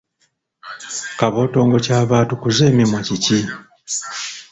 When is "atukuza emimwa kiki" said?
2.23-3.39